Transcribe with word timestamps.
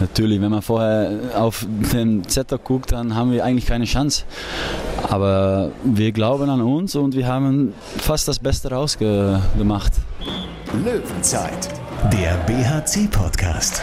Natürlich, 0.00 0.40
wenn 0.40 0.50
man 0.50 0.62
vorher 0.62 1.12
auf 1.34 1.66
den 1.92 2.26
Zettel 2.26 2.58
guckt, 2.58 2.92
dann 2.92 3.14
haben 3.14 3.32
wir 3.32 3.44
eigentlich 3.44 3.66
keine 3.66 3.84
Chance. 3.84 4.24
Aber 5.08 5.70
wir 5.84 6.12
glauben 6.12 6.48
an 6.48 6.62
uns 6.62 6.94
und 6.94 7.14
wir 7.14 7.26
haben 7.26 7.74
fast 7.98 8.26
das 8.26 8.38
Beste 8.38 8.70
rausgemacht. 8.70 9.92
Löwenzeit, 10.84 11.68
der 12.12 12.34
BHC-Podcast. 12.46 13.82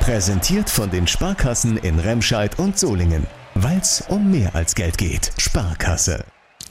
Präsentiert 0.00 0.68
von 0.68 0.90
den 0.90 1.06
Sparkassen 1.06 1.76
in 1.78 1.98
Remscheid 1.98 2.58
und 2.58 2.78
Solingen. 2.78 3.26
Weil 3.54 3.78
es 3.78 4.04
um 4.08 4.30
mehr 4.30 4.54
als 4.54 4.74
Geld 4.74 4.98
geht. 4.98 5.30
Sparkasse. 5.38 6.24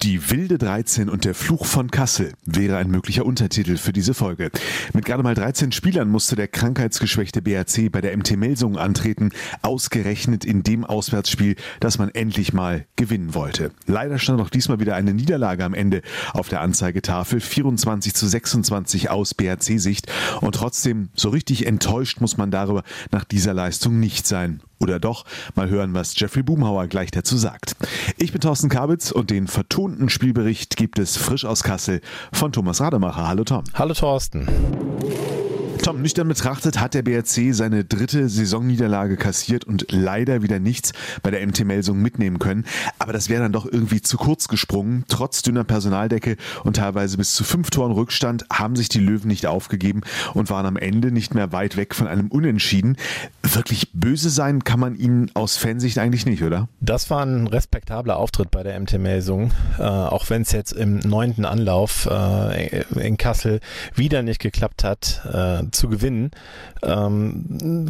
Die 0.03 0.29
wilde 0.29 0.57
13 0.57 1.07
und 1.07 1.23
der 1.23 1.33
Fluch 1.33 1.65
von 1.65 1.89
Kassel 1.89 2.33
wäre 2.45 2.75
ein 2.75 2.91
möglicher 2.91 3.25
Untertitel 3.25 3.77
für 3.77 3.93
diese 3.93 4.13
Folge. 4.13 4.51
Mit 4.91 5.05
gerade 5.05 5.23
mal 5.23 5.33
13 5.33 5.71
Spielern 5.71 6.09
musste 6.09 6.35
der 6.35 6.49
krankheitsgeschwächte 6.49 7.41
BRC 7.41 7.89
bei 7.89 8.01
der 8.01 8.17
MT 8.17 8.35
Melsungen 8.35 8.77
antreten, 8.77 9.29
ausgerechnet 9.61 10.43
in 10.43 10.61
dem 10.61 10.83
Auswärtsspiel, 10.83 11.55
das 11.79 11.99
man 11.99 12.09
endlich 12.09 12.51
mal 12.51 12.85
gewinnen 12.97 13.33
wollte. 13.33 13.71
Leider 13.87 14.19
stand 14.19 14.41
auch 14.41 14.49
diesmal 14.49 14.81
wieder 14.81 14.95
eine 14.95 15.13
Niederlage 15.13 15.63
am 15.63 15.73
Ende 15.73 16.01
auf 16.33 16.49
der 16.49 16.59
Anzeigetafel, 16.59 17.39
24 17.39 18.13
zu 18.13 18.27
26 18.27 19.09
aus 19.09 19.33
BRC-Sicht 19.33 20.11
und 20.41 20.55
trotzdem 20.55 21.11
so 21.15 21.29
richtig 21.29 21.65
enttäuscht 21.65 22.19
muss 22.19 22.35
man 22.35 22.51
darüber 22.51 22.83
nach 23.11 23.23
dieser 23.23 23.53
Leistung 23.53 24.01
nicht 24.01 24.27
sein. 24.27 24.59
Oder 24.79 24.99
doch? 24.99 25.25
Mal 25.55 25.69
hören, 25.69 25.93
was 25.93 26.19
Jeffrey 26.19 26.43
Boomhauer 26.43 26.87
gleich 26.87 27.11
dazu 27.11 27.37
sagt. 27.37 27.75
Ich 28.17 28.31
bin 28.31 28.41
Thorsten 28.41 28.69
Kabitz 28.69 29.11
und 29.11 29.29
den 29.29 29.47
vertonten 29.47 30.09
Spielbericht 30.09 30.75
gibt 30.75 30.99
es 30.99 31.17
frisch 31.17 31.45
aus 31.45 31.63
Kassel 31.63 32.01
von 32.31 32.51
Thomas 32.51 32.81
Rademacher. 32.81 33.27
Hallo 33.27 33.43
Tom. 33.43 33.63
Hallo 33.73 33.93
Thorsten. 33.93 34.47
Tom, 35.83 36.01
nüchtern 36.01 36.29
betrachtet 36.29 36.79
hat 36.79 36.93
der 36.93 37.01
BRC 37.01 37.53
seine 37.53 37.83
dritte 37.83 38.29
Saisonniederlage 38.29 39.17
kassiert 39.17 39.65
und 39.65 39.87
leider 39.91 40.41
wieder 40.41 40.57
nichts 40.57 40.93
bei 41.23 41.29
der 41.29 41.45
MT 41.45 41.65
Melsung 41.65 42.01
mitnehmen 42.01 42.39
können. 42.39 42.63
Aber 42.99 43.11
das 43.11 43.27
wäre 43.27 43.41
dann 43.41 43.51
doch 43.51 43.65
irgendwie 43.65 44.01
zu 44.01 44.15
kurz 44.15 44.47
gesprungen. 44.47 45.03
Trotz 45.09 45.41
dünner 45.41 45.65
Personaldecke 45.65 46.37
und 46.63 46.77
teilweise 46.77 47.17
bis 47.17 47.35
zu 47.35 47.43
fünf 47.43 47.69
Toren 47.69 47.91
Rückstand 47.91 48.45
haben 48.49 48.77
sich 48.77 48.87
die 48.87 49.01
Löwen 49.01 49.27
nicht 49.27 49.45
aufgegeben 49.45 50.03
und 50.33 50.49
waren 50.49 50.65
am 50.65 50.77
Ende 50.77 51.11
nicht 51.11 51.35
mehr 51.35 51.51
weit 51.51 51.75
weg 51.75 51.95
von 51.95 52.07
einem 52.07 52.29
Unentschieden. 52.29 52.95
Wirklich 53.41 53.91
böse 53.91 54.29
sein 54.29 54.63
kann 54.63 54.79
man 54.79 54.95
ihnen 54.95 55.31
aus 55.33 55.57
Fansicht 55.57 55.97
eigentlich 55.97 56.25
nicht, 56.25 56.43
oder? 56.43 56.69
Das 56.79 57.09
war 57.09 57.25
ein 57.25 57.45
respektabler 57.45 58.15
Auftritt 58.15 58.51
bei 58.51 58.63
der 58.63 58.79
MT 58.79 58.99
Melsung, 58.99 59.51
äh, 59.77 59.83
auch 59.83 60.29
wenn 60.29 60.43
es 60.43 60.53
jetzt 60.53 60.71
im 60.71 60.99
neunten 60.99 61.43
Anlauf 61.43 62.05
äh, 62.09 62.83
in 62.95 63.17
Kassel 63.17 63.59
wieder 63.95 64.23
nicht 64.23 64.39
geklappt 64.39 64.85
hat. 64.85 65.25
Äh, 65.25 65.72
zu 65.73 65.89
gewinnen, 65.89 66.31
ähm, 66.81 67.45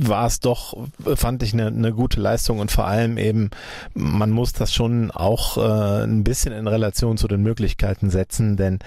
war 0.07 0.27
es 0.27 0.39
doch, 0.39 0.75
fand 1.15 1.43
ich, 1.43 1.53
eine, 1.53 1.67
eine 1.67 1.93
gute 1.93 2.19
Leistung 2.19 2.59
und 2.59 2.71
vor 2.71 2.85
allem 2.85 3.17
eben, 3.17 3.49
man 3.93 4.31
muss 4.31 4.53
das 4.53 4.73
schon 4.73 5.11
auch 5.11 5.57
äh, 5.57 6.03
ein 6.03 6.23
bisschen 6.23 6.53
in 6.53 6.67
Relation 6.67 7.17
zu 7.17 7.27
den 7.27 7.41
Möglichkeiten 7.41 8.09
setzen, 8.09 8.57
denn 8.57 8.79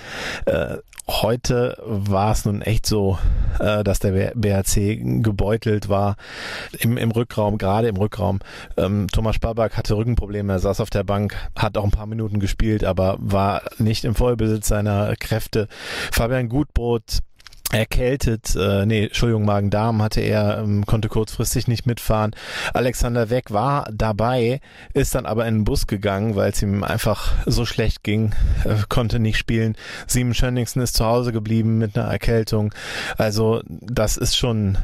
äh, 0.47 0.77
heute 1.09 1.77
war 1.85 2.33
es 2.33 2.45
nun 2.45 2.63
echt 2.63 2.87
so, 2.87 3.19
äh, 3.61 3.85
dass 3.85 4.01
der 4.01 4.33
BRC 4.35 5.23
gebeutelt 5.23 5.89
war 5.89 6.17
im, 6.79 6.97
im 6.97 7.11
Rückraum, 7.11 7.59
gerade 7.59 7.89
im 7.89 7.97
Rückraum. 7.97 8.41
Ähm, 8.77 9.07
Thomas 9.13 9.37
Sparback 9.37 9.77
hatte 9.77 9.97
Rückenprobleme, 9.97 10.53
er 10.53 10.59
saß 10.59 10.81
auf 10.81 10.91
der 10.91 11.05
Bank, 11.05 11.37
hat 11.55 11.79
auch 11.79 11.85
ein 11.85 11.91
paar 11.91 12.07
Minuten 12.07 12.41
gespielt, 12.41 12.85
aber 12.85 13.17
war 13.21 13.63
nicht 13.79 14.05
im 14.05 14.15
Vollbesitz 14.15 14.69
seiner 14.69 15.15
Kräfte. 15.17 15.69
Fabian 16.11 16.49
Gutbrot 16.49 17.21
erkältet, 17.73 18.55
äh, 18.57 18.87
nee, 18.87 19.05
Entschuldigung, 19.05 19.45
Magen-Darm 19.45 20.03
hatte 20.03 20.21
er, 20.21 20.59
ähm, 20.59 20.87
konnte 20.87 21.09
kurzfristig 21.09 21.69
nicht 21.69 21.87
mitfahren. 21.87 22.33
Alexander 22.73 23.31
Weck 23.31 23.51
war 23.51 23.89
dabei, 23.93 24.61
ist 24.95 25.15
dann 25.15 25.27
aber 25.27 25.47
in 25.47 25.57
den 25.57 25.65
Bus 25.65 25.87
gegangen, 25.87 26.37
weil 26.37 26.53
es 26.53 26.63
ihm 26.63 26.85
einfach 26.85 27.33
so 27.45 27.67
schlecht 27.67 28.03
ging, 28.03 28.35
äh, 28.65 28.77
konnte 28.89 29.19
nicht 29.19 29.39
spielen. 29.39 29.77
Simon 30.07 30.35
Schönningsen 30.35 30.83
ist 30.83 30.97
zu 30.97 31.05
Hause 31.05 31.33
geblieben 31.33 31.79
mit 31.79 31.99
einer 31.99 32.09
Erkältung. 32.09 32.73
Also 33.19 33.63
das 33.69 34.17
ist 34.17 34.37
schon 34.37 34.79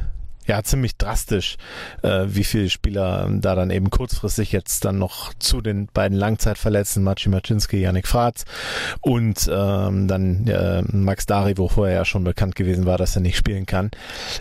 ja 0.47 0.63
ziemlich 0.63 0.97
drastisch, 0.97 1.57
äh, 2.01 2.25
wie 2.27 2.43
viele 2.43 2.69
Spieler 2.69 3.29
da 3.31 3.55
dann 3.55 3.69
eben 3.69 3.89
kurzfristig 3.89 4.51
jetzt 4.51 4.85
dann 4.85 4.97
noch 4.97 5.33
zu 5.35 5.61
den 5.61 5.87
beiden 5.87 6.17
Langzeitverletzten, 6.17 7.03
Maciej 7.03 7.29
Maczynski, 7.29 7.77
Janik 7.77 8.07
Fratz 8.07 8.45
und 9.01 9.49
ähm, 9.51 10.07
dann 10.07 10.47
äh, 10.47 10.81
Max 10.91 11.25
Dari, 11.25 11.57
wo 11.57 11.67
vorher 11.67 11.95
ja 11.95 12.05
schon 12.05 12.23
bekannt 12.23 12.55
gewesen 12.55 12.85
war, 12.85 12.97
dass 12.97 13.15
er 13.15 13.21
nicht 13.21 13.37
spielen 13.37 13.65
kann, 13.65 13.91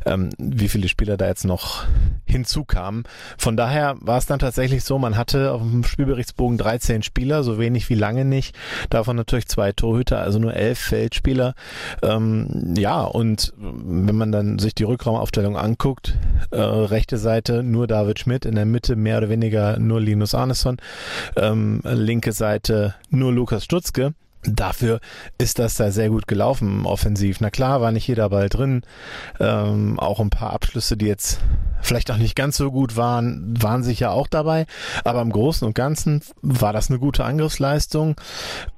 ähm, 0.06 0.30
wie 0.38 0.68
viele 0.68 0.88
Spieler 0.88 1.16
da 1.16 1.26
jetzt 1.26 1.44
noch 1.44 1.84
hinzukamen. 2.24 3.04
Von 3.38 3.56
daher 3.56 3.96
war 4.00 4.18
es 4.18 4.26
dann 4.26 4.38
tatsächlich 4.38 4.84
so, 4.84 4.98
man 4.98 5.16
hatte 5.16 5.52
auf 5.52 5.62
dem 5.62 5.84
Spielberichtsbogen 5.84 6.58
13 6.58 7.02
Spieler, 7.02 7.42
so 7.42 7.58
wenig 7.58 7.88
wie 7.90 7.94
lange 7.94 8.24
nicht, 8.24 8.56
davon 8.90 9.16
natürlich 9.16 9.46
zwei 9.46 9.72
Torhüter, 9.72 10.20
also 10.20 10.38
nur 10.38 10.54
elf 10.54 10.78
Feldspieler. 10.78 11.54
Ähm, 12.02 12.74
ja, 12.76 13.02
und 13.02 13.52
wenn 13.56 14.16
man 14.16 14.32
dann 14.32 14.58
sich 14.58 14.74
die 14.74 14.84
Rückraumaufstellung 14.84 15.56
anguckt, 15.56 15.91
anguckt, 15.92 16.14
äh, 16.50 16.60
rechte 16.60 17.18
Seite 17.18 17.62
nur 17.62 17.86
David 17.86 18.18
Schmidt, 18.18 18.46
in 18.46 18.54
der 18.54 18.64
Mitte 18.64 18.96
mehr 18.96 19.18
oder 19.18 19.28
weniger 19.28 19.78
nur 19.78 20.00
Linus 20.00 20.34
Arneson, 20.34 20.78
ähm, 21.36 21.80
linke 21.84 22.32
Seite 22.32 22.94
nur 23.10 23.32
Lukas 23.32 23.64
Stutzke. 23.64 24.14
Dafür 24.44 24.98
ist 25.38 25.60
das 25.60 25.76
da 25.76 25.92
sehr 25.92 26.08
gut 26.08 26.26
gelaufen, 26.26 26.84
offensiv. 26.84 27.40
Na 27.40 27.50
klar, 27.50 27.80
war 27.80 27.92
nicht 27.92 28.08
jeder 28.08 28.28
Ball 28.30 28.48
drin. 28.48 28.82
Ähm, 29.38 30.00
auch 30.00 30.18
ein 30.18 30.30
paar 30.30 30.52
Abschlüsse, 30.52 30.96
die 30.96 31.06
jetzt 31.06 31.38
vielleicht 31.80 32.10
auch 32.10 32.16
nicht 32.16 32.34
ganz 32.34 32.56
so 32.56 32.72
gut 32.72 32.96
waren, 32.96 33.54
waren 33.62 33.84
sicher 33.84 34.10
auch 34.10 34.26
dabei. 34.26 34.66
Aber 35.04 35.22
im 35.22 35.30
Großen 35.30 35.64
und 35.64 35.74
Ganzen 35.74 36.22
war 36.40 36.72
das 36.72 36.90
eine 36.90 36.98
gute 36.98 37.24
Angriffsleistung. 37.24 38.16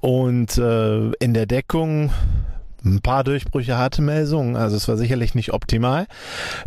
Und 0.01 0.55
äh, 0.59 1.09
in 1.13 1.33
der 1.33 1.47
Deckung 1.47 2.11
ein 2.85 3.01
paar 3.01 3.23
Durchbrüche 3.23 3.77
hatte 3.77 4.01
Melsungen, 4.01 4.55
also 4.55 4.75
es 4.75 4.87
war 4.87 4.97
sicherlich 4.97 5.35
nicht 5.35 5.53
optimal. 5.53 6.07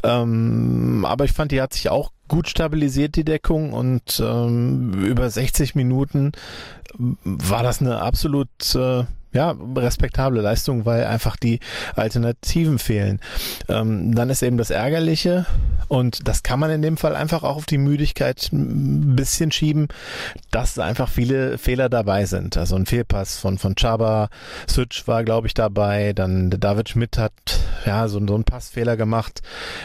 Ähm, 0.03 1.05
aber 1.07 1.25
ich 1.25 1.33
fand, 1.33 1.53
die 1.53 1.63
hat 1.63 1.73
sich 1.73 1.89
auch 1.89 2.11
gut 2.27 2.49
stabilisiert, 2.49 3.17
die 3.17 3.25
Deckung, 3.25 3.73
und 3.73 4.21
ähm, 4.25 4.93
über 5.05 5.31
60 5.31 5.75
Minuten 5.75 6.33
war 6.99 7.63
das 7.63 7.81
eine 7.81 8.01
absolut 8.01 8.49
äh, 8.75 9.05
ja, 9.33 9.55
respektable 9.77 10.41
Leistung, 10.41 10.87
weil 10.87 11.05
einfach 11.05 11.37
die 11.37 11.61
Alternativen 11.97 12.79
fehlen. 12.79 13.21
Ähm, 13.69 14.15
dann 14.15 14.31
ist 14.31 14.43
eben 14.43 14.57
das 14.57 14.71
Ärgerliche 14.71 15.47
und 15.89 16.27
das 16.27 16.43
kann 16.43 16.61
man 16.61 16.71
in 16.71 16.83
dem 16.83 16.97
Fall 16.97 17.15
einfach 17.15 17.43
auch 17.43 17.57
auf 17.57 17.67
die 17.67 17.79
Müdigkeit 17.79 18.51
ein 18.53 19.17
bisschen 19.17 19.51
schieben, 19.53 19.89
dass 20.51 20.79
einfach 20.79 21.09
viele 21.09 21.59
Fehler 21.59 21.89
dabei 21.89 22.25
sind. 22.25 22.57
Also 22.57 22.77
ein 22.77 22.87
Fehlpass 22.87 23.39
von, 23.39 23.59
von 23.59 23.75
Chaba, 23.75 24.29
Switch 24.69 25.07
war, 25.07 25.25
glaube 25.25 25.47
ich, 25.47 25.55
dabei, 25.55 26.13
dann 26.13 26.51
David 26.51 26.89
Schmidt 26.89 27.19
hat 27.19 27.33
ja 27.87 28.09
so, 28.09 28.19
so 28.27 28.35
einen 28.35 28.45
Passfehler 28.45 28.97
gemacht, 28.97 29.43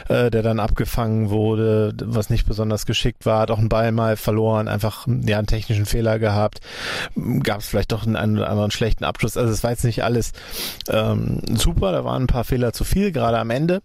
äh, 0.09 0.31
der 0.31 0.41
dann 0.41 0.59
abgefangen 0.59 1.29
wurde, 1.29 1.93
was 2.03 2.29
nicht 2.29 2.45
besonders 2.45 2.85
geschickt 2.85 3.25
war, 3.25 3.41
hat 3.41 3.51
auch 3.51 3.59
einen 3.59 3.69
Ball 3.69 3.91
mal 3.91 4.17
verloren, 4.17 4.67
einfach 4.67 5.07
ja 5.07 5.37
einen 5.37 5.47
technischen 5.47 5.85
Fehler 5.85 6.19
gehabt, 6.19 6.59
gab 7.43 7.59
es 7.59 7.67
vielleicht 7.67 7.91
doch 7.91 8.05
einen, 8.05 8.15
einen 8.15 8.39
anderen 8.39 8.71
schlechten 8.71 9.03
Abschluss 9.03 9.32
ist. 9.35 9.37
Also 9.37 9.53
es 9.53 9.63
war 9.63 9.71
jetzt 9.71 9.83
nicht 9.83 10.03
alles 10.03 10.31
ähm, 10.89 11.41
super, 11.55 11.91
da 11.91 12.03
waren 12.05 12.23
ein 12.23 12.27
paar 12.27 12.43
Fehler 12.43 12.73
zu 12.73 12.83
viel, 12.83 13.11
gerade 13.11 13.37
am 13.39 13.49
Ende. 13.49 13.81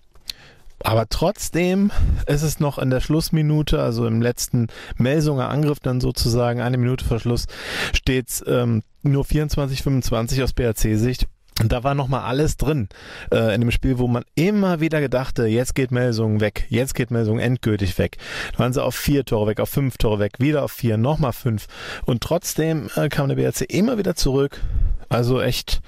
Aber 0.85 1.09
trotzdem 1.09 1.91
ist 2.27 2.43
es 2.43 2.61
noch 2.61 2.79
in 2.79 2.91
der 2.91 3.01
Schlussminute, 3.01 3.83
also 3.83 4.07
im 4.07 4.23
letzten 4.23 4.69
Melsunger 4.97 5.49
Angriff 5.49 5.81
dann 5.81 6.01
sozusagen, 6.01 6.61
eine 6.61 6.79
Minute 6.79 7.05
vor 7.05 7.19
Schluss, 7.19 7.47
steht 7.93 8.45
ähm, 8.47 8.83
nur 9.03 9.25
24, 9.25 9.83
25 9.83 10.43
aus 10.43 10.53
BRC-Sicht. 10.53 11.27
Und 11.61 11.73
da 11.73 11.83
war 11.83 11.97
nochmal 11.97 12.23
alles 12.23 12.57
drin 12.57 12.89
äh, 13.33 13.53
in 13.53 13.61
dem 13.61 13.73
Spiel, 13.73 13.99
wo 13.99 14.07
man 14.07 14.25
immer 14.37 14.81
wieder 14.81 15.01
gedachte, 15.01 15.47
jetzt 15.47 15.75
geht 15.75 15.91
Melsung 15.91 16.41
weg, 16.41 16.67
jetzt 16.69 16.95
geht 16.95 17.11
Melsung 17.11 17.41
endgültig 17.41 17.99
weg. 17.99 18.17
Da 18.53 18.61
waren 18.61 18.73
sie 18.73 18.83
auf 18.83 18.95
vier 18.95 19.25
Tore 19.25 19.49
weg, 19.49 19.59
auf 19.59 19.69
fünf 19.69 19.99
Tore 19.99 20.21
weg, 20.21 20.35
wieder 20.39 20.63
auf 20.63 20.71
vier, 20.71 20.97
nochmal 20.97 21.33
fünf. 21.33 21.67
Und 22.05 22.23
trotzdem 22.23 22.89
äh, 22.95 23.09
kam 23.09 23.29
der 23.29 23.35
BRC 23.35 23.63
immer 23.63 23.99
wieder 23.99 24.15
zurück. 24.15 24.61
Also 25.09 25.41
echt 25.41 25.81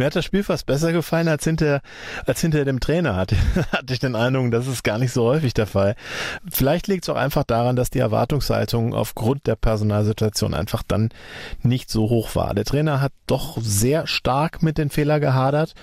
mir 0.00 0.06
hat 0.06 0.16
das 0.16 0.24
Spiel 0.24 0.42
fast 0.42 0.64
besser 0.64 0.92
gefallen 0.92 1.28
als 1.28 1.44
hinter, 1.44 1.82
als 2.24 2.40
hinter 2.40 2.64
dem 2.64 2.80
Trainer 2.80 3.16
hatte, 3.16 3.36
hatte 3.72 3.92
ich 3.92 3.98
den 3.98 4.16
Eindruck, 4.16 4.50
das 4.50 4.66
ist 4.66 4.82
gar 4.82 4.96
nicht 4.96 5.12
so 5.12 5.24
häufig 5.24 5.52
der 5.52 5.66
Fall. 5.66 5.94
Vielleicht 6.50 6.88
liegt 6.88 7.04
es 7.04 7.10
auch 7.10 7.16
einfach 7.16 7.44
daran, 7.44 7.76
dass 7.76 7.90
die 7.90 7.98
Erwartungshaltung 7.98 8.94
aufgrund 8.94 9.46
der 9.46 9.56
Personalsituation 9.56 10.54
einfach 10.54 10.82
dann 10.82 11.10
nicht 11.62 11.90
so 11.90 12.08
hoch 12.08 12.34
war. 12.34 12.54
Der 12.54 12.64
Trainer 12.64 13.02
hat 13.02 13.12
doch 13.26 13.58
sehr 13.60 14.06
stark 14.06 14.62
mit 14.62 14.78
den 14.78 14.88
Fehlern 14.88 15.20
gehadert, 15.20 15.74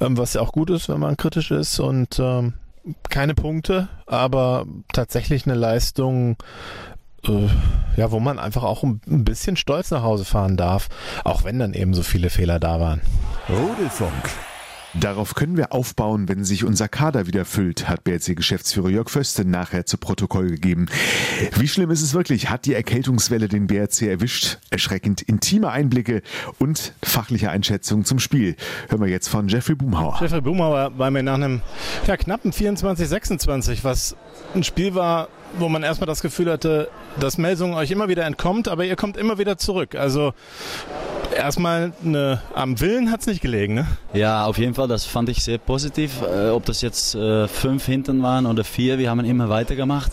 ähm, 0.00 0.16
was 0.16 0.32
ja 0.32 0.40
auch 0.40 0.52
gut 0.52 0.70
ist, 0.70 0.88
wenn 0.88 1.00
man 1.00 1.18
kritisch 1.18 1.50
ist 1.50 1.78
und 1.78 2.18
ähm, 2.18 2.54
keine 3.10 3.34
Punkte, 3.34 3.88
aber 4.06 4.64
tatsächlich 4.94 5.44
eine 5.44 5.54
Leistung, 5.54 6.38
äh, 7.28 7.48
ja, 7.96 8.10
wo 8.10 8.20
man 8.20 8.38
einfach 8.38 8.62
auch 8.62 8.82
ein 8.82 9.00
bisschen 9.24 9.56
stolz 9.56 9.90
nach 9.90 10.02
Hause 10.02 10.24
fahren 10.24 10.56
darf, 10.56 10.88
auch 11.24 11.44
wenn 11.44 11.58
dann 11.58 11.74
eben 11.74 11.94
so 11.94 12.02
viele 12.02 12.30
Fehler 12.30 12.60
da 12.60 12.80
waren. 12.80 13.00
Rudelfunk. 13.48 14.12
Darauf 14.98 15.34
können 15.34 15.58
wir 15.58 15.74
aufbauen, 15.74 16.26
wenn 16.28 16.42
sich 16.44 16.64
unser 16.64 16.88
Kader 16.88 17.26
wieder 17.26 17.44
füllt, 17.44 17.86
hat 17.86 18.04
BRC-Geschäftsführer 18.04 18.88
Jörg 18.88 19.10
Föste 19.10 19.44
nachher 19.44 19.84
zu 19.84 19.98
Protokoll 19.98 20.48
gegeben. 20.48 20.86
Wie 21.58 21.68
schlimm 21.68 21.90
ist 21.90 22.00
es 22.00 22.14
wirklich? 22.14 22.48
Hat 22.48 22.64
die 22.64 22.72
Erkältungswelle 22.72 23.48
den 23.48 23.66
BRC 23.66 24.02
erwischt? 24.02 24.58
Erschreckend 24.70 25.20
intime 25.20 25.70
Einblicke 25.70 26.22
und 26.58 26.94
fachliche 27.02 27.50
Einschätzungen 27.50 28.06
zum 28.06 28.18
Spiel. 28.18 28.56
Hören 28.88 29.02
wir 29.02 29.08
jetzt 29.08 29.28
von 29.28 29.48
Jeffrey 29.48 29.74
Boomhauer. 29.74 30.16
Jeffrey 30.20 30.40
Boomhauer 30.40 30.96
war 30.96 31.10
mir 31.10 31.22
nach 31.22 31.34
einem 31.34 31.60
ja, 32.06 32.16
knappen 32.16 32.52
24-26, 32.52 33.80
was 33.82 34.16
ein 34.54 34.64
Spiel 34.64 34.94
war, 34.94 35.28
wo 35.58 35.68
man 35.68 35.82
erstmal 35.82 36.06
das 36.06 36.22
Gefühl 36.22 36.50
hatte, 36.50 36.88
dass 37.18 37.38
Melsung 37.38 37.74
euch 37.74 37.90
immer 37.90 38.08
wieder 38.08 38.24
entkommt, 38.24 38.68
aber 38.68 38.84
ihr 38.84 38.96
kommt 38.96 39.16
immer 39.16 39.38
wieder 39.38 39.58
zurück. 39.58 39.94
Also 39.94 40.34
erstmal 41.34 41.92
eine, 42.04 42.40
am 42.54 42.80
Willen 42.80 43.10
hat 43.10 43.20
es 43.20 43.26
nicht 43.26 43.40
gelegen, 43.40 43.74
ne? 43.74 43.86
Ja, 44.12 44.46
auf 44.46 44.58
jeden 44.58 44.74
Fall, 44.74 44.88
das 44.88 45.04
fand 45.04 45.28
ich 45.28 45.42
sehr 45.42 45.58
positiv. 45.58 46.22
Äh, 46.22 46.50
ob 46.50 46.64
das 46.64 46.82
jetzt 46.82 47.14
äh, 47.14 47.48
fünf 47.48 47.86
hinten 47.86 48.22
waren 48.22 48.46
oder 48.46 48.64
vier, 48.64 48.98
wir 48.98 49.10
haben 49.10 49.24
immer 49.24 49.48
weitergemacht. 49.48 50.12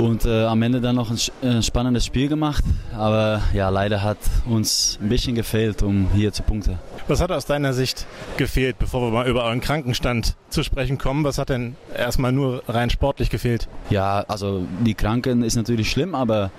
Und 0.00 0.24
äh, 0.24 0.44
am 0.44 0.62
Ende 0.62 0.80
dann 0.80 0.96
noch 0.96 1.10
ein, 1.10 1.18
ein, 1.42 1.62
spannendes 1.62 2.06
Spiel 2.06 2.28
gemacht. 2.28 2.64
Aber 2.96 3.42
ja, 3.52 3.68
leider 3.68 4.02
hat 4.02 4.18
uns 4.46 4.98
ein 5.00 5.08
bisschen 5.08 5.34
gefehlt, 5.34 5.82
um 5.82 6.08
hier 6.14 6.32
zu 6.32 6.42
punkten. 6.42 6.78
Was 7.08 7.20
hat 7.20 7.30
aus 7.32 7.44
deiner 7.44 7.72
Sicht 7.72 8.06
gefehlt, 8.36 8.78
bevor 8.78 9.02
wir 9.02 9.10
mal 9.10 9.28
über 9.28 9.44
euren 9.44 9.60
Krankenstand 9.60 10.36
zu 10.48 10.62
sprechen 10.62 10.96
kommen? 10.96 11.24
Was 11.24 11.38
hat 11.38 11.48
denn 11.50 11.76
erstmal 11.96 12.32
nur 12.32 12.62
rein 12.68 12.88
sportlich 12.90 13.30
gefehlt? 13.30 13.68
Ja, 13.90 14.24
also 14.28 14.64
die 14.80 14.94
Kranken 14.94 15.42
ist 15.42 15.56
natürlich 15.56 15.90
schlimm, 15.90 16.14
aber 16.14 16.50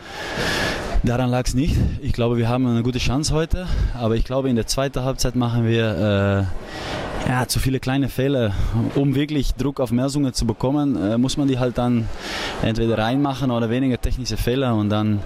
Daran 1.03 1.31
lag 1.31 1.47
es 1.47 1.55
nicht. 1.55 1.75
Ich 2.03 2.13
glaube, 2.13 2.37
wir 2.37 2.47
haben 2.47 2.67
eine 2.67 2.83
gute 2.83 2.99
Chance 2.99 3.33
heute. 3.33 3.65
Aber 3.99 4.15
ich 4.15 4.23
glaube, 4.23 4.51
in 4.51 4.55
der 4.55 4.67
zweiten 4.67 5.03
Halbzeit 5.03 5.35
machen 5.35 5.65
wir 5.65 6.45
äh, 6.47 7.10
ja, 7.31 7.47
zu 7.47 7.59
viele 7.59 7.79
kleine 7.79 8.09
Fehler. 8.09 8.53
Um 8.95 9.15
wirklich 9.15 9.53
Druck 9.55 9.79
auf 9.79 9.91
Melsungen 9.91 10.33
zu 10.33 10.45
bekommen, 10.45 10.97
äh, 11.01 11.17
muss 11.17 11.37
man 11.37 11.47
die 11.47 11.59
halt 11.59 11.77
dann 11.77 12.09
entweder 12.61 12.97
reinmachen 12.97 13.51
oder 13.51 13.69
weniger 13.69 13.99
technische 13.99 14.35
Fehler. 14.35 14.75
Und 14.75 14.89
dann 14.89 15.21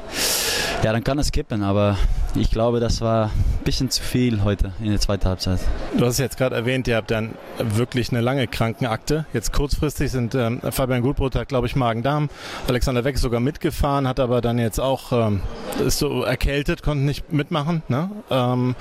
ja, 0.83 0.93
dann 0.93 1.03
kann 1.03 1.17
es 1.17 1.31
kippen, 1.31 1.63
aber 1.63 1.97
ich 2.35 2.51
glaube, 2.51 2.79
das 2.79 3.01
war 3.01 3.25
ein 3.25 3.63
bisschen 3.63 3.89
zu 3.89 4.01
viel 4.03 4.43
heute 4.43 4.71
in 4.79 4.89
der 4.89 4.99
zweiten 4.99 5.25
Halbzeit. 5.25 5.59
Du 5.97 6.05
hast 6.05 6.13
es 6.13 6.19
jetzt 6.19 6.37
gerade 6.37 6.55
erwähnt, 6.55 6.87
ihr 6.87 6.97
habt 6.97 7.11
dann 7.11 7.35
wirklich 7.57 8.11
eine 8.11 8.21
lange 8.21 8.47
Krankenakte. 8.47 9.25
Jetzt 9.33 9.53
kurzfristig 9.53 10.11
sind 10.11 10.35
ähm, 10.35 10.59
Fabian 10.69 11.01
Gutbrot 11.01 11.35
hat, 11.35 11.47
glaube 11.47 11.67
ich, 11.67 11.75
Magen-Darm. 11.75 12.29
Alexander 12.67 13.03
Weck 13.03 13.17
sogar 13.17 13.39
mitgefahren, 13.39 14.07
hat 14.07 14.19
aber 14.19 14.41
dann 14.41 14.59
jetzt 14.59 14.79
auch, 14.79 15.11
ähm, 15.11 15.41
ist 15.85 15.99
so 15.99 16.23
erkältet, 16.23 16.83
konnte 16.83 17.03
nicht 17.03 17.31
mitmachen. 17.31 17.83
Ne? 17.87 18.09
Ähm, 18.29 18.75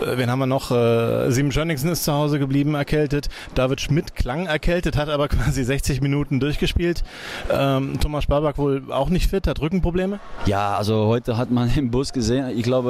äh, 0.00 0.18
wen 0.18 0.30
haben 0.30 0.38
wir 0.38 0.46
noch? 0.46 0.70
Äh, 0.70 1.30
Sieben 1.30 1.52
Schönigsen 1.52 1.90
ist 1.90 2.04
zu 2.04 2.12
Hause 2.12 2.38
geblieben, 2.38 2.74
erkältet. 2.74 3.28
David 3.54 3.80
Schmidt 3.80 4.14
klang 4.14 4.46
erkältet, 4.46 4.96
hat 4.96 5.08
aber 5.08 5.28
quasi 5.28 5.64
60 5.64 6.00
Minuten 6.00 6.40
durchgespielt. 6.40 7.02
Ähm, 7.50 7.98
Thomas 8.00 8.24
Sparbach 8.24 8.58
wohl 8.58 8.82
auch 8.90 9.08
nicht 9.08 9.30
fit, 9.30 9.46
hat 9.46 9.60
Rückenprobleme? 9.60 10.20
Ja, 10.46 10.76
also 10.76 11.06
heute 11.06 11.36
hat 11.36 11.50
man 11.50 11.70
im 11.76 11.90
Bus 11.90 12.12
gesehen. 12.12 12.50
Ich 12.56 12.62
glaube, 12.62 12.81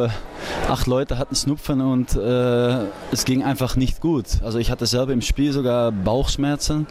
acht 0.68 0.86
Leute 0.86 1.18
hatten 1.18 1.34
Schnupfen 1.34 1.80
und 1.80 2.14
äh, 2.16 2.84
es 3.10 3.24
ging 3.24 3.42
einfach 3.42 3.76
nicht 3.76 4.00
gut. 4.00 4.26
Also 4.42 4.58
ich 4.58 4.70
hatte 4.70 4.86
selber 4.86 5.12
im 5.12 5.22
Spiel 5.22 5.52
sogar 5.52 5.92
Bauchschmerzen, 5.92 6.86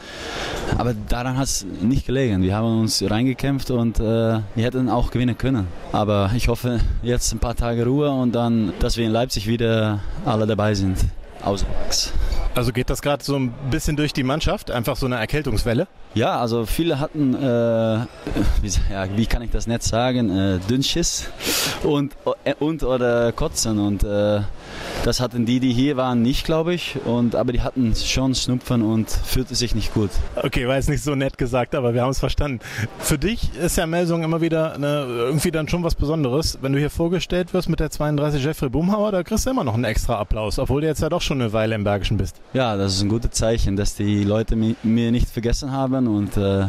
aber 0.78 0.94
daran 0.94 1.38
hat 1.38 1.46
es 1.46 1.66
nicht 1.82 2.06
gelegen. 2.06 2.42
Wir 2.44 2.56
haben 2.56 2.82
uns 2.82 3.04
reingekämpft 3.08 3.72
und 3.72 4.00
äh, 4.00 4.04
wir 4.04 4.44
hätten 4.64 4.90
auch 4.90 5.12
gewinnen 5.12 5.38
können. 5.38 5.68
Aber 5.92 6.32
ich 6.36 6.48
hoffe 6.48 6.80
jetzt 7.04 7.32
ein 7.34 7.40
paar 7.40 7.56
Tage 7.56 7.86
Ruhe 7.86 8.12
und 8.12 8.34
dann, 8.34 8.74
dass 8.80 8.98
wir 8.98 9.06
in 9.06 9.12
Leipzig 9.12 9.48
wieder 9.48 10.00
alle 10.26 10.48
dabei 10.48 10.74
sind. 10.74 10.98
Max. 11.92 12.14
Also 12.54 12.74
geht 12.74 12.90
das 12.90 13.02
gerade 13.02 13.24
so 13.24 13.38
ein 13.38 13.54
bisschen 13.70 13.96
durch 13.96 14.12
die 14.12 14.24
Mannschaft, 14.24 14.72
einfach 14.72 14.98
so 14.98 15.06
eine 15.06 15.16
Erkältungswelle? 15.16 15.88
Ja, 16.14 16.38
also 16.40 16.66
viele 16.66 17.00
hatten, 17.00 17.34
äh, 17.34 18.06
wie, 18.62 18.72
ja, 18.92 19.08
wie, 19.16 19.26
kann 19.26 19.42
ich 19.42 19.52
das 19.52 19.68
nett 19.68 19.84
sagen, 19.84 20.30
äh, 20.30 20.60
Dünnschiss 20.70 21.30
und, 21.84 22.14
äh, 22.44 22.54
und 22.60 22.84
oder 22.84 23.32
Kotzen 23.32 23.80
und 23.80 24.04
äh, 24.04 24.42
das 25.04 25.20
hatten 25.20 25.46
die, 25.46 25.60
die 25.60 25.74
hier 25.74 25.98
waren, 25.98 26.22
nicht, 26.22 26.46
glaube 26.46 26.74
ich. 26.74 26.98
Und, 27.06 27.36
aber 27.36 27.54
die 27.54 27.62
hatten 27.62 27.96
schon 27.96 28.36
Schnupfen 28.36 28.84
und 28.84 29.10
fühlte 29.10 29.56
sich 29.56 29.74
nicht 29.74 29.94
gut. 29.94 30.12
Okay, 30.36 30.68
war 30.68 30.76
jetzt 30.76 30.90
nicht 30.90 31.04
so 31.04 31.16
nett 31.16 31.38
gesagt, 31.38 31.74
aber 31.74 31.94
wir 31.94 32.04
haben 32.04 32.12
es 32.12 32.20
verstanden. 32.20 32.60
Für 33.00 33.18
dich 33.18 33.56
ist 33.56 33.78
ja 33.78 33.88
Melsung 33.88 34.24
immer 34.24 34.42
wieder 34.42 34.76
eine, 34.76 35.06
irgendwie 35.08 35.52
dann 35.52 35.68
schon 35.68 35.84
was 35.84 35.96
Besonderes. 35.96 36.60
Wenn 36.62 36.74
du 36.74 36.80
hier 36.80 36.90
vorgestellt 36.90 37.54
wirst 37.54 37.68
mit 37.68 37.80
der 37.80 37.90
32 37.90 38.44
Jeffrey 38.44 38.70
Boomhauer, 38.70 39.12
da 39.12 39.24
kriegst 39.24 39.46
du 39.46 39.50
immer 39.50 39.64
noch 39.64 39.74
einen 39.74 39.86
extra 39.86 40.20
Applaus, 40.20 40.60
obwohl 40.60 40.82
du 40.82 40.88
jetzt 40.88 41.02
ja 41.02 41.10
doch 41.10 41.22
schon 41.22 41.42
eine 41.42 41.52
Weile 41.52 41.76
im 41.76 41.84
Bergischen 41.84 42.18
bist. 42.18 42.36
Ja, 42.54 42.78
das 42.78 42.96
ist 42.96 43.02
ein 43.02 43.10
gutes 43.10 43.32
Zeichen, 43.32 43.76
dass 43.76 43.96
die 43.96 44.24
Leute 44.24 44.56
mir 44.56 45.12
nicht 45.12 45.30
vergessen 45.30 45.72
haben. 45.72 46.08
Und 46.08 46.38
äh, 46.38 46.68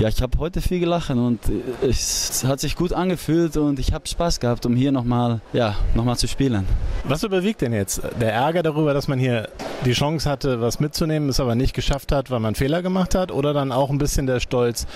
ja, 0.00 0.08
ich 0.08 0.20
habe 0.20 0.36
heute 0.38 0.60
viel 0.60 0.80
gelacht 0.80 1.10
und 1.10 1.40
es 1.80 2.44
hat 2.44 2.60
sich 2.60 2.76
gut 2.76 2.92
angefühlt 2.92 3.56
und 3.56 3.78
ich 3.78 3.92
habe 3.92 4.06
Spaß 4.06 4.40
gehabt, 4.40 4.66
um 4.66 4.74
hier 4.74 4.90
nochmal 4.92 5.40
ja, 5.52 5.76
noch 5.94 6.16
zu 6.16 6.26
spielen. 6.26 6.66
Was 7.04 7.22
überwiegt 7.22 7.51
liegt 7.52 7.60
denn 7.60 7.74
jetzt? 7.74 8.00
Der 8.18 8.32
Ärger 8.32 8.62
darüber, 8.62 8.94
dass 8.94 9.08
man 9.08 9.18
hier 9.18 9.46
die 9.84 9.92
Chance 9.92 10.30
hatte, 10.30 10.62
was 10.62 10.80
mitzunehmen, 10.80 11.28
es 11.28 11.38
aber 11.38 11.54
nicht 11.54 11.74
geschafft 11.74 12.10
hat, 12.10 12.30
weil 12.30 12.40
man 12.40 12.54
Fehler 12.54 12.80
gemacht 12.80 13.14
hat? 13.14 13.30
Oder 13.30 13.52
dann 13.52 13.72
auch 13.72 13.90
ein 13.90 13.98
bisschen 13.98 14.26
der 14.26 14.40
Stolz, 14.40 14.86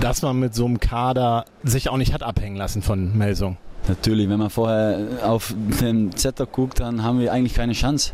dass 0.00 0.22
man 0.22 0.38
mit 0.38 0.54
so 0.54 0.64
einem 0.64 0.80
Kader 0.80 1.44
sich 1.64 1.90
auch 1.90 1.98
nicht 1.98 2.14
hat 2.14 2.22
abhängen 2.22 2.56
lassen 2.56 2.80
von 2.80 3.14
Melsung? 3.14 3.58
Natürlich, 3.88 4.26
wenn 4.30 4.38
man 4.38 4.48
vorher 4.48 5.00
auf 5.22 5.54
den 5.82 6.16
Zettel 6.16 6.46
guckt, 6.46 6.80
dann 6.80 7.02
haben 7.02 7.20
wir 7.20 7.30
eigentlich 7.30 7.52
keine 7.52 7.74
Chance. 7.74 8.12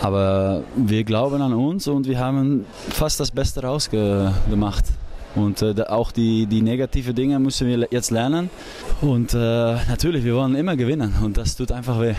Aber 0.00 0.62
wir 0.74 1.04
glauben 1.04 1.42
an 1.42 1.52
uns 1.52 1.88
und 1.88 2.06
wir 2.06 2.18
haben 2.18 2.64
fast 2.88 3.20
das 3.20 3.30
Beste 3.30 3.62
rausgemacht. 3.62 4.86
Und 5.34 5.60
äh, 5.60 5.74
auch 5.86 6.12
die, 6.12 6.46
die 6.46 6.62
negativen 6.62 7.14
Dinge 7.14 7.38
müssen 7.38 7.66
wir 7.66 7.88
jetzt 7.90 8.10
lernen. 8.10 8.48
Und 9.02 9.34
äh, 9.34 9.36
natürlich, 9.36 10.24
wir 10.24 10.34
wollen 10.34 10.54
immer 10.54 10.76
gewinnen 10.76 11.14
und 11.22 11.36
das 11.36 11.56
tut 11.56 11.72
einfach 11.72 12.00
weh. 12.00 12.14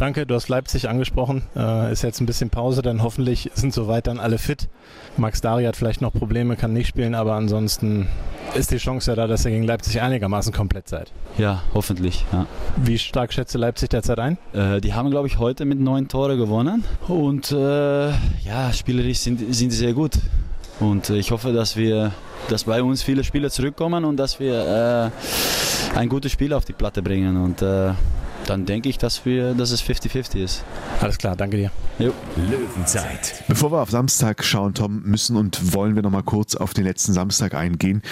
Danke, 0.00 0.24
du 0.24 0.34
hast 0.34 0.48
Leipzig 0.48 0.88
angesprochen. 0.88 1.42
Äh, 1.54 1.92
ist 1.92 2.00
jetzt 2.00 2.22
ein 2.22 2.26
bisschen 2.26 2.48
Pause, 2.48 2.80
dann 2.80 3.02
hoffentlich 3.02 3.50
sind 3.52 3.74
soweit 3.74 4.06
dann 4.06 4.18
alle 4.18 4.38
fit. 4.38 4.70
Max 5.18 5.42
Dari 5.42 5.64
hat 5.64 5.76
vielleicht 5.76 6.00
noch 6.00 6.10
Probleme, 6.10 6.56
kann 6.56 6.72
nicht 6.72 6.86
spielen, 6.86 7.14
aber 7.14 7.34
ansonsten 7.34 8.06
ist 8.54 8.70
die 8.70 8.78
Chance 8.78 9.10
ja 9.10 9.14
da, 9.14 9.26
dass 9.26 9.44
ihr 9.44 9.50
gegen 9.50 9.64
Leipzig 9.64 10.00
einigermaßen 10.00 10.54
komplett 10.54 10.88
seid. 10.88 11.12
Ja, 11.36 11.64
hoffentlich. 11.74 12.24
Ja. 12.32 12.46
Wie 12.82 12.98
stark 12.98 13.34
schätze 13.34 13.58
Leipzig 13.58 13.90
derzeit 13.90 14.18
ein? 14.20 14.38
Äh, 14.54 14.80
die 14.80 14.94
haben, 14.94 15.10
glaube 15.10 15.28
ich, 15.28 15.38
heute 15.38 15.66
mit 15.66 15.78
neun 15.78 16.08
Tore 16.08 16.38
gewonnen. 16.38 16.82
Und 17.06 17.52
äh, 17.52 18.08
ja, 18.08 18.72
spielerisch 18.72 19.18
sind, 19.18 19.54
sind 19.54 19.70
sie 19.70 19.76
sehr 19.76 19.92
gut. 19.92 20.12
Und 20.80 21.10
ich 21.10 21.30
hoffe, 21.30 21.52
dass 21.52 21.76
wir, 21.76 22.12
dass 22.48 22.64
bei 22.64 22.82
uns 22.82 23.02
viele 23.02 23.22
Spieler 23.22 23.50
zurückkommen 23.50 24.06
und 24.06 24.16
dass 24.16 24.40
wir 24.40 25.10
äh, 25.94 25.98
ein 25.98 26.08
gutes 26.08 26.32
Spiel 26.32 26.54
auf 26.54 26.64
die 26.64 26.72
Platte 26.72 27.02
bringen. 27.02 27.36
Und 27.36 27.60
äh, 27.60 27.92
dann 28.50 28.66
denke 28.66 28.88
ich, 28.88 28.98
dass, 28.98 29.24
wir, 29.24 29.54
dass 29.54 29.70
es 29.70 29.80
50-50 29.80 30.42
ist. 30.42 30.64
Alles 31.00 31.18
klar, 31.18 31.36
danke 31.36 31.56
dir. 31.56 31.70
Jo. 32.00 32.12
Löwenzeit. 32.36 33.44
Bevor 33.46 33.70
wir 33.70 33.80
auf 33.80 33.90
Samstag 33.90 34.42
schauen, 34.42 34.74
Tom, 34.74 35.02
müssen 35.02 35.36
und 35.36 35.74
wollen 35.74 35.94
wir 35.94 36.02
noch 36.02 36.10
mal 36.10 36.22
kurz 36.22 36.56
auf 36.56 36.74
den 36.74 36.84
letzten 36.84 37.12
Samstag 37.12 37.54
eingehen. 37.54 38.02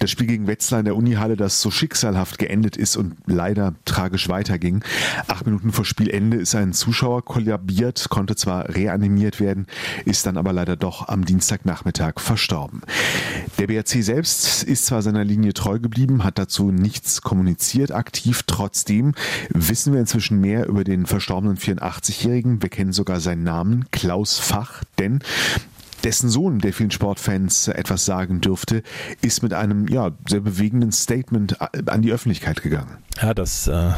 Das 0.00 0.10
Spiel 0.10 0.26
gegen 0.26 0.46
Wetzlar 0.46 0.80
in 0.80 0.86
der 0.86 0.96
Unihalle, 0.96 1.36
das 1.36 1.60
so 1.60 1.70
schicksalhaft 1.70 2.38
geendet 2.38 2.76
ist 2.76 2.96
und 2.96 3.14
leider 3.26 3.74
tragisch 3.84 4.28
weiterging. 4.28 4.82
Acht 5.28 5.46
Minuten 5.46 5.72
vor 5.72 5.84
Spielende 5.84 6.38
ist 6.38 6.54
ein 6.54 6.72
Zuschauer 6.72 7.24
kollabiert, 7.24 8.08
konnte 8.08 8.34
zwar 8.34 8.70
reanimiert 8.70 9.38
werden, 9.38 9.66
ist 10.06 10.26
dann 10.26 10.38
aber 10.38 10.52
leider 10.52 10.74
doch 10.74 11.06
am 11.06 11.24
Dienstagnachmittag 11.24 12.14
verstorben. 12.18 12.80
Der 13.58 13.68
BRC 13.68 14.02
selbst 14.02 14.64
ist 14.64 14.86
zwar 14.86 15.02
seiner 15.02 15.22
Linie 15.22 15.52
treu 15.52 15.78
geblieben, 15.78 16.24
hat 16.24 16.38
dazu 16.38 16.72
nichts 16.72 17.22
kommuniziert 17.22 17.92
aktiv, 17.92 18.42
trotzdem 18.46 19.12
wissen 19.50 19.83
wissen 19.84 19.92
wir 19.92 20.00
inzwischen 20.00 20.40
mehr 20.40 20.66
über 20.66 20.82
den 20.82 21.04
verstorbenen 21.04 21.58
84-Jährigen. 21.58 22.62
Wir 22.62 22.70
kennen 22.70 22.94
sogar 22.94 23.20
seinen 23.20 23.42
Namen, 23.42 23.84
Klaus 23.90 24.38
Fach, 24.38 24.82
denn 24.98 25.18
dessen 26.04 26.30
Sohn, 26.30 26.58
der 26.58 26.72
vielen 26.72 26.90
Sportfans 26.90 27.68
etwas 27.68 28.06
sagen 28.06 28.40
dürfte, 28.40 28.82
ist 29.20 29.42
mit 29.42 29.52
einem 29.52 29.86
ja, 29.88 30.12
sehr 30.26 30.40
bewegenden 30.40 30.90
Statement 30.90 31.58
an 31.60 32.00
die 32.00 32.12
Öffentlichkeit 32.12 32.62
gegangen. 32.62 32.96
Ja, 33.20 33.34
das 33.34 33.66
äh, 33.66 33.90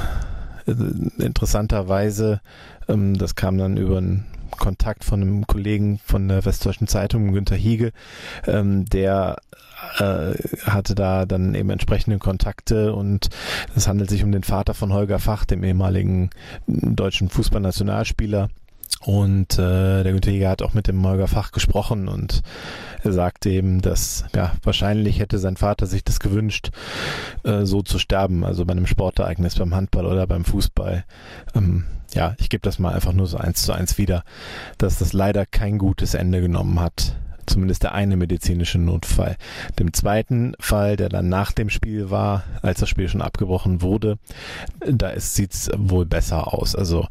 interessanterweise, 1.19 2.40
ähm, 2.88 3.16
das 3.16 3.37
kam 3.37 3.57
dann 3.57 3.76
über 3.76 3.99
einen 3.99 4.25
Kontakt 4.50 5.05
von 5.05 5.23
einem 5.23 5.47
Kollegen 5.47 5.99
von 6.05 6.29
der 6.29 6.45
Westdeutschen 6.45 6.87
Zeitung, 6.87 7.33
Günter 7.33 7.57
Hiege, 7.57 7.93
ähm, 8.47 8.85
der 8.87 9.37
äh, 9.99 10.35
hatte 10.65 10.95
da 10.95 11.26
dann 11.26 11.55
eben 11.55 11.71
entsprechende 11.71 12.19
Kontakte 12.19 12.95
und 12.95 13.29
es 13.75 13.88
handelt 13.88 14.11
sich 14.11 14.25
um 14.25 14.33
den 14.33 14.43
Vater 14.43 14.75
von 14.75 14.93
Holger 14.93 15.19
Fach, 15.19 15.45
dem 15.45 15.65
ehemaligen 15.65 16.31
deutschen 16.67 17.29
Fußballnationalspieler. 17.29 18.49
Und 19.03 19.59
äh, 19.59 20.03
der 20.03 20.12
Günther 20.12 20.33
Jäger 20.33 20.49
hat 20.49 20.62
auch 20.62 20.75
mit 20.75 20.88
dem 20.88 21.07
Holger 21.07 21.29
Fach 21.29 21.53
gesprochen 21.53 22.09
und 22.09 22.43
er 23.03 23.12
sagte 23.12 23.50
eben, 23.50 23.81
dass 23.83 24.25
ja 24.35 24.53
wahrscheinlich 24.62 25.21
hätte 25.21 25.38
sein 25.38 25.57
Vater 25.57 25.87
sich 25.87 26.03
das 26.03 26.19
gewünscht, 26.19 26.71
äh, 27.45 27.65
so 27.65 27.83
zu 27.83 27.99
sterben, 27.99 28.45
also 28.45 28.65
bei 28.65 28.73
einem 28.73 28.87
Sportereignis, 28.87 29.55
beim 29.57 29.75
Handball 29.75 30.07
oder 30.07 30.26
beim 30.26 30.45
Fußball. 30.45 31.05
Ähm, 31.55 31.85
ja, 32.16 32.35
ich 32.38 32.49
gebe 32.49 32.62
das 32.62 32.78
mal 32.78 32.94
einfach 32.94 33.12
nur 33.12 33.26
so 33.26 33.37
eins 33.37 33.62
zu 33.62 33.73
eins 33.73 33.99
wieder, 33.99 34.25
dass 34.78 34.99
das 34.99 35.12
leider 35.12 35.46
kein 35.46 35.78
gutes 35.78 36.14
Ende 36.14 36.40
genommen 36.40 36.80
hat 36.80 37.14
zumindest 37.46 37.85
der 37.85 37.94
eine 37.94 38.16
medizinische 38.16 38.78
Notfall. 38.78 39.37
Dem 39.78 39.92
zweiten 39.92 40.54
Fall, 40.58 40.96
der 40.96 41.08
dann 41.08 41.28
nach 41.28 41.52
dem 41.52 41.70
Spiel 41.70 42.11
war, 42.11 42.42
als 42.61 42.80
das 42.80 42.88
Spiel 42.88 43.08
schon 43.08 43.23
abgebrochen 43.23 43.82
wurde, 43.82 44.18
da 44.80 45.18
sieht 45.18 45.54
es 45.54 45.70
wohl 45.76 46.06
besser 46.06 46.52
aus. 46.52 46.75
Also 46.75 47.06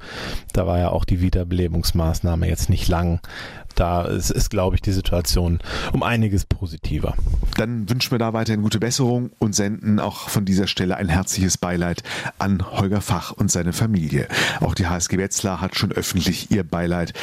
da 0.53 0.67
war 0.67 0.79
ja 0.79 0.89
auch 0.89 1.05
die 1.05 1.21
Wiederbelebungsmaßnahme 1.21 2.47
jetzt 2.47 2.69
nicht 2.69 2.87
lang 2.87 3.21
da 3.75 4.03
ist, 4.05 4.31
ist 4.31 4.49
glaube 4.49 4.75
ich, 4.75 4.81
die 4.81 4.91
Situation 4.91 5.59
um 5.93 6.03
einiges 6.03 6.45
positiver. 6.45 7.15
Dann 7.57 7.89
wünschen 7.89 8.11
wir 8.11 8.19
da 8.19 8.33
weiterhin 8.33 8.61
gute 8.61 8.79
Besserung 8.79 9.31
und 9.39 9.55
senden 9.55 9.99
auch 9.99 10.29
von 10.29 10.45
dieser 10.45 10.67
Stelle 10.67 10.97
ein 10.97 11.09
herzliches 11.09 11.57
Beileid 11.57 12.03
an 12.39 12.63
Holger 12.71 13.01
Fach 13.01 13.31
und 13.31 13.51
seine 13.51 13.73
Familie. 13.73 14.27
Auch 14.61 14.75
die 14.75 14.87
HSG 14.87 15.17
Wetzlar 15.17 15.61
hat 15.61 15.75
schon 15.75 15.91
öffentlich 15.91 16.51
ihr 16.51 16.63
Beileid 16.63 17.13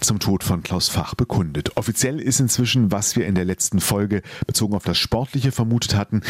zum 0.00 0.18
Tod 0.18 0.44
von 0.44 0.62
Klaus 0.62 0.88
Fach 0.88 1.14
bekundet. 1.14 1.76
Offiziell 1.76 2.20
ist 2.20 2.40
inzwischen, 2.40 2.92
was 2.92 3.16
wir 3.16 3.26
in 3.26 3.34
der 3.34 3.44
letzten 3.44 3.80
Folge 3.80 4.22
bezogen 4.46 4.74
auf 4.74 4.84
das 4.84 4.98
Sportliche 4.98 5.52
vermutet 5.52 5.94
hatten, 5.94 6.22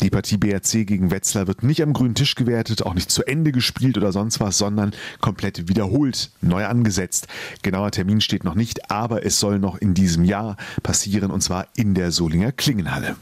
die 0.00 0.10
Partie 0.10 0.36
BRC 0.36 0.86
gegen 0.86 1.10
Wetzlar 1.10 1.46
wird 1.46 1.62
nicht 1.62 1.82
am 1.82 1.94
grünen 1.94 2.14
Tisch 2.14 2.34
gewertet, 2.34 2.84
auch 2.84 2.94
nicht 2.94 3.10
zu 3.10 3.24
Ende 3.24 3.50
gespielt 3.50 3.96
oder 3.96 4.12
sonst 4.12 4.40
was, 4.40 4.58
sondern 4.58 4.92
komplett 5.20 5.68
wiederholt, 5.68 6.30
neu 6.42 6.66
angesetzt. 6.66 7.28
Genauer 7.62 7.92
Termin 7.92 8.20
steht 8.20 8.44
noch 8.44 8.54
nicht, 8.54 8.90
aber 8.90 9.15
es 9.24 9.38
soll 9.40 9.58
noch 9.58 9.76
in 9.78 9.94
diesem 9.94 10.24
Jahr 10.24 10.56
passieren 10.82 11.30
und 11.30 11.42
zwar 11.42 11.66
in 11.76 11.94
der 11.94 12.10
Solinger 12.10 12.52
Klingenhalle. 12.52 13.16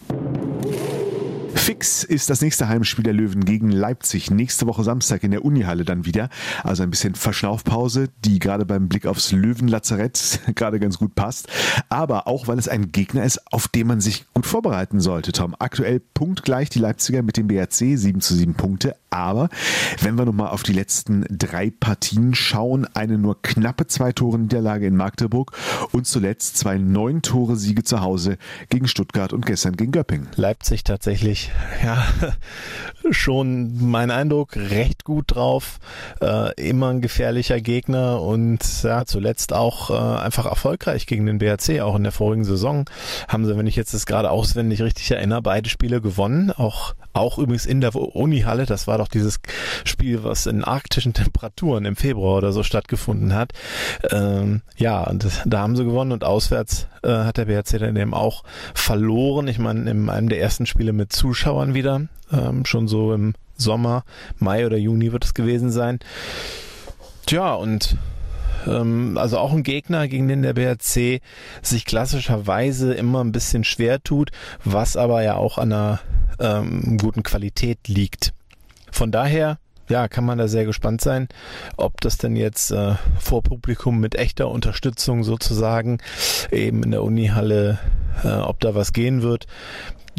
Fix 1.65 2.05
ist 2.05 2.29
das 2.29 2.43
nächste 2.43 2.69
Heimspiel 2.69 3.05
der 3.05 3.15
Löwen 3.15 3.47
gegen 3.47 3.71
Leipzig. 3.71 4.31
Nächste 4.31 4.67
Woche 4.67 4.85
Samstag 4.85 5.25
in 5.25 5.31
der 5.31 5.47
Unihalle 5.47 5.87
dann 5.87 6.05
wieder. 6.05 6.29
Also 6.63 6.83
ein 6.83 6.91
bisschen 6.91 7.15
Verschnaufpause, 7.15 8.11
die 8.23 8.39
gerade 8.39 8.67
beim 8.67 8.91
Blick 8.91 9.07
aufs 9.07 9.33
Löwenlazarett 9.33 10.41
gerade 10.57 10.79
ganz 10.79 10.99
gut 10.99 11.15
passt. 11.15 11.49
Aber 11.89 12.29
auch, 12.29 12.49
weil 12.49 12.59
es 12.59 12.69
ein 12.69 12.93
Gegner 12.93 13.25
ist, 13.25 13.41
auf 13.51 13.67
den 13.67 13.87
man 13.87 14.03
sich 14.03 14.27
gut 14.35 14.45
vorbereiten 14.45 15.01
sollte, 15.01 15.33
Tom. 15.33 15.57
Aktuell 15.59 16.01
punktgleich 16.01 16.69
die 16.69 16.81
Leipziger 16.81 17.23
mit 17.23 17.39
dem 17.39 17.47
BRC, 17.47 17.97
7 17.97 18.21
zu 18.21 18.35
7 18.35 18.53
Punkte. 18.53 18.95
Aber 19.15 19.49
wenn 20.03 20.19
wir 20.19 20.25
nochmal 20.25 20.49
auf 20.49 20.65
die 20.65 20.73
letzten 20.73 21.25
drei 21.31 21.71
Partien 21.71 22.35
schauen, 22.35 22.85
eine 22.95 23.17
nur 23.17 23.41
knappe 23.41 23.87
zwei 23.87 24.11
Tore 24.11 24.41
Niederlage 24.41 24.89
in 24.89 24.97
Magdeburg 24.97 25.53
und 25.93 26.07
zuletzt 26.07 26.59
zwei 26.59 26.79
neun 26.79 27.23
Tore 27.23 27.55
Siege 27.55 27.85
zu 27.85 28.01
Hause 28.01 28.39
gegen 28.71 28.89
Stuttgart 28.89 29.33
und 29.33 29.47
gestern 29.47 29.77
gegen 29.77 29.93
Göppingen. 29.93 30.27
Leipzig 30.35 30.83
tatsächlich, 30.83 31.53
ja, 31.83 32.05
schon 33.11 33.91
mein 33.91 34.11
Eindruck, 34.11 34.57
recht 34.57 35.05
gut 35.05 35.35
drauf. 35.35 35.79
Äh, 36.21 36.55
immer 36.61 36.89
ein 36.89 37.01
gefährlicher 37.01 37.61
Gegner 37.61 38.21
und 38.21 38.83
ja, 38.83 39.05
zuletzt 39.05 39.53
auch 39.53 39.91
äh, 39.91 40.19
einfach 40.21 40.47
erfolgreich 40.47 41.07
gegen 41.07 41.27
den 41.27 41.39
BRC. 41.39 41.81
Auch 41.81 41.97
in 41.97 42.03
der 42.03 42.13
vorigen 42.13 42.45
Saison 42.45 42.89
haben 43.29 43.45
sie, 43.45 43.57
wenn 43.57 43.67
ich 43.67 43.77
jetzt 43.77 43.95
das 43.95 44.07
gerade 44.07 44.31
auswendig 44.31 44.83
richtig 44.83 45.11
erinnere, 45.11 45.43
beide 45.43 45.69
Spiele 45.69 46.01
gewonnen. 46.01 46.51
Auch 46.51 46.95
auch 47.15 47.39
übrigens 47.39 47.65
in 47.65 47.81
der 47.81 47.95
Unihalle, 47.95 48.67
das 48.67 48.89
war 48.89 48.99
doch 48.99 49.07
dieses 49.07 49.39
Spiel, 49.85 50.25
was 50.25 50.47
in 50.47 50.65
arktischen 50.65 51.13
Temperaturen 51.13 51.85
im 51.85 51.95
Februar 51.95 52.39
oder 52.39 52.53
so 52.53 52.65
stattgefunden 52.65 53.35
hat. 53.35 53.53
Ähm, 54.11 54.63
ja, 54.77 55.05
und 55.05 55.27
da 55.45 55.61
haben 55.61 55.77
sie 55.77 55.85
gewonnen 55.85 56.11
und 56.11 56.25
auswärts 56.25 56.89
äh, 57.05 57.25
hat 57.25 57.37
der 57.37 57.45
BRC 57.45 57.79
dann 57.79 57.97
eben 57.97 58.15
auch 58.15 58.43
verloren. 58.75 59.47
Ich 59.49 59.59
meine, 59.59 59.91
in 59.91 60.09
einem 60.09 60.29
der 60.29 60.41
ersten 60.41 60.67
Spiele 60.67 60.93
mit 60.93 61.13
Zuschauern 61.13 61.75
wieder, 61.75 62.09
ähm, 62.33 62.65
schon 62.65 62.89
so 62.89 63.13
im 63.13 63.35
Sommer, 63.57 64.05
Mai 64.39 64.67
oder 64.67 64.77
Juni 64.77 65.13
wird 65.13 65.25
es 65.25 65.35
gewesen 65.35 65.71
sein. 65.71 66.01
Tja, 67.27 67.55
und 67.55 67.97
ähm, 68.67 69.17
also 69.19 69.39
auch 69.39 69.53
ein 69.53 69.63
Gegner, 69.63 70.09
gegen 70.09 70.29
den 70.29 70.43
der 70.43 70.55
BRC 70.55 71.21
sich 71.63 71.85
klassischerweise 71.85 72.95
immer 72.95 73.23
ein 73.23 73.33
bisschen 73.33 73.65
schwer 73.65 74.03
tut, 74.03 74.31
was 74.65 74.97
aber 74.97 75.23
ja 75.23 75.37
auch 75.37 75.59
an 75.59 75.73
einer 75.73 76.01
ähm, 76.41 76.99
guten 76.99 77.23
Qualität 77.23 77.89
liegt. 77.89 78.33
Von 78.91 79.11
daher 79.11 79.59
ja, 79.89 80.09
kann 80.09 80.25
man 80.25 80.39
da 80.39 80.49
sehr 80.49 80.65
gespannt 80.65 81.01
sein, 81.01 81.29
ob 81.77 82.01
das 82.01 82.19
denn 82.19 82.37
jetzt 82.37 82.71
äh, 82.71 82.95
vor 83.19 83.43
Publikum 83.43 84.01
mit 84.01 84.15
echter 84.15 84.49
Unterstützung 84.49 85.25
sozusagen 85.25 85.99
eben 86.51 86.83
in 86.83 86.91
der 86.91 87.03
Unihalle, 87.03 87.79
äh, 88.23 88.29
ob 88.29 88.61
da 88.61 88.75
was 88.75 88.93
gehen 88.93 89.23
wird. 89.23 89.47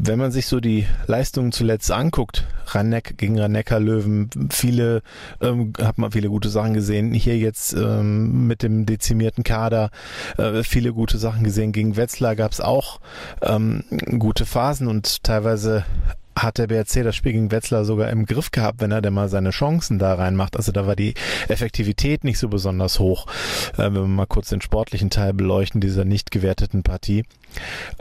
Wenn 0.01 0.19
man 0.19 0.31
sich 0.31 0.47
so 0.47 0.59
die 0.59 0.85
Leistungen 1.07 1.53
zuletzt 1.53 1.89
anguckt, 1.89 2.45
Ranneck 2.67 3.17
gegen 3.17 3.39
Rannecker 3.39 3.79
Löwen, 3.79 4.29
viele, 4.51 5.01
ähm, 5.41 5.71
hat 5.81 5.97
man 5.97 6.11
viele 6.11 6.27
gute 6.27 6.49
Sachen 6.49 6.73
gesehen. 6.73 7.13
Hier 7.13 7.37
jetzt 7.37 7.73
ähm, 7.73 8.45
mit 8.45 8.61
dem 8.61 8.85
dezimierten 8.85 9.45
Kader 9.45 9.91
äh, 10.37 10.63
viele 10.63 10.91
gute 10.91 11.17
Sachen 11.17 11.45
gesehen. 11.45 11.71
Gegen 11.71 11.95
Wetzlar 11.95 12.35
gab 12.35 12.51
es 12.51 12.59
auch 12.59 12.99
ähm, 13.41 13.85
gute 14.19 14.45
Phasen 14.45 14.87
und 14.87 15.23
teilweise 15.23 15.85
hat 16.35 16.57
der 16.57 16.67
BRC 16.67 17.03
das 17.03 17.15
Spiel 17.15 17.33
gegen 17.33 17.51
Wetzlar 17.51 17.85
sogar 17.85 18.09
im 18.09 18.25
Griff 18.25 18.51
gehabt, 18.51 18.81
wenn 18.81 18.91
er 18.91 19.01
denn 19.01 19.13
mal 19.13 19.29
seine 19.29 19.51
Chancen 19.51 19.99
da 19.99 20.13
reinmacht. 20.13 20.57
Also 20.57 20.71
da 20.71 20.85
war 20.85 20.95
die 20.95 21.13
Effektivität 21.47 22.23
nicht 22.23 22.39
so 22.39 22.49
besonders 22.49 22.99
hoch, 22.99 23.27
äh, 23.73 23.83
wenn 23.83 23.93
wir 23.93 24.07
mal 24.07 24.25
kurz 24.25 24.49
den 24.49 24.61
sportlichen 24.61 25.09
Teil 25.09 25.33
beleuchten 25.33 25.81
dieser 25.81 26.05
nicht 26.05 26.31
gewerteten 26.31 26.83
Partie. 26.83 27.23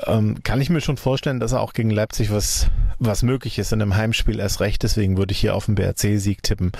Ähm, 0.06 0.42
kann 0.42 0.60
ich 0.60 0.70
mir 0.70 0.80
schon 0.80 0.96
vorstellen, 0.96 1.40
dass 1.40 1.52
er 1.52 1.60
auch 1.60 1.72
gegen 1.72 1.90
Leipzig 1.90 2.32
was, 2.32 2.68
was 2.98 3.22
möglich 3.22 3.58
ist 3.58 3.72
in 3.72 3.80
einem 3.80 3.96
Heimspiel 3.96 4.40
erst 4.40 4.60
recht. 4.60 4.82
Deswegen 4.82 5.16
würde 5.16 5.32
ich 5.32 5.38
hier 5.38 5.54
auf 5.54 5.66
den 5.66 5.76
BRC-Sieg 5.76 6.42
tippen 6.42 6.72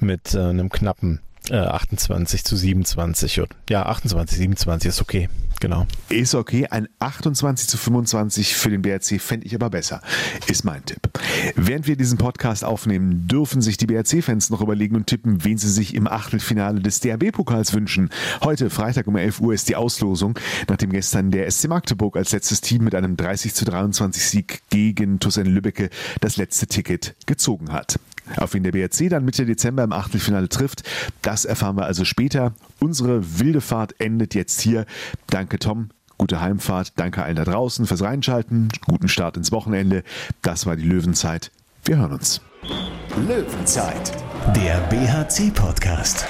mit 0.00 0.34
äh, 0.34 0.40
einem 0.40 0.68
knappen 0.68 1.20
28 1.50 2.40
äh, 2.40 2.44
zu 2.44 2.56
27. 2.56 3.42
Ja, 3.70 3.86
28, 3.86 4.38
27 4.38 4.88
ist 4.88 5.00
okay. 5.00 5.28
Genau. 5.60 5.86
Ist 6.08 6.34
okay. 6.34 6.66
Ein 6.68 6.88
28 7.00 7.68
zu 7.68 7.76
25 7.76 8.54
für 8.54 8.70
den 8.70 8.82
BRC 8.82 9.20
fände 9.20 9.46
ich 9.46 9.54
aber 9.54 9.70
besser. 9.70 10.00
Ist 10.46 10.64
mein 10.64 10.84
Tipp. 10.84 11.10
Während 11.56 11.86
wir 11.86 11.96
diesen 11.96 12.18
Podcast 12.18 12.64
aufnehmen, 12.64 13.26
dürfen 13.26 13.60
sich 13.60 13.76
die 13.76 13.86
BRC-Fans 13.86 14.50
noch 14.50 14.60
überlegen 14.60 14.96
und 14.96 15.06
tippen, 15.06 15.44
wen 15.44 15.58
sie 15.58 15.68
sich 15.68 15.94
im 15.94 16.06
Achtelfinale 16.06 16.80
des 16.80 17.00
DRB-Pokals 17.00 17.74
wünschen. 17.74 18.10
Heute, 18.42 18.70
Freitag 18.70 19.06
um 19.06 19.16
11 19.16 19.40
Uhr, 19.40 19.54
ist 19.54 19.68
die 19.68 19.76
Auslosung, 19.76 20.38
nachdem 20.68 20.90
gestern 20.90 21.30
der 21.30 21.50
SC 21.50 21.68
Magdeburg 21.68 22.16
als 22.16 22.32
letztes 22.32 22.60
Team 22.60 22.84
mit 22.84 22.94
einem 22.94 23.16
30 23.16 23.54
zu 23.54 23.64
23 23.64 24.24
Sieg 24.24 24.62
gegen 24.70 25.18
Tussen 25.18 25.46
Lübbecke 25.46 25.90
das 26.20 26.36
letzte 26.36 26.66
Ticket 26.66 27.16
gezogen 27.26 27.72
hat. 27.72 27.98
Auf 28.36 28.54
wen 28.54 28.62
der 28.62 28.72
BRC 28.72 29.08
dann 29.08 29.24
Mitte 29.24 29.46
Dezember 29.46 29.84
im 29.84 29.92
Achtelfinale 29.92 30.48
trifft, 30.48 30.82
das 31.22 31.44
erfahren 31.44 31.76
wir 31.76 31.86
also 31.86 32.04
später. 32.04 32.52
Unsere 32.80 33.38
wilde 33.38 33.60
Fahrt 33.60 34.00
endet 34.00 34.34
jetzt 34.34 34.60
hier. 34.60 34.84
Danke 35.28 35.58
Tom, 35.58 35.90
gute 36.18 36.40
Heimfahrt. 36.40 36.92
Danke 36.96 37.22
allen 37.22 37.36
da 37.36 37.44
draußen 37.44 37.86
fürs 37.86 38.02
Reinschalten. 38.02 38.68
Guten 38.86 39.08
Start 39.08 39.36
ins 39.36 39.52
Wochenende. 39.52 40.02
Das 40.42 40.66
war 40.66 40.76
die 40.76 40.84
Löwenzeit. 40.84 41.50
Wir 41.84 41.96
hören 41.96 42.12
uns. 42.12 42.40
Löwenzeit, 43.26 44.12
der 44.54 44.78
BHC-Podcast. 44.88 46.26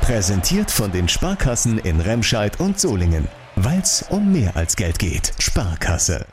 Präsentiert 0.00 0.70
von 0.70 0.90
den 0.90 1.08
Sparkassen 1.08 1.78
in 1.78 2.00
Remscheid 2.00 2.58
und 2.58 2.80
Solingen. 2.80 3.28
Weil 3.56 3.80
es 3.80 4.04
um 4.08 4.32
mehr 4.32 4.56
als 4.56 4.74
Geld 4.76 4.98
geht. 4.98 5.32
Sparkasse. 5.38 6.26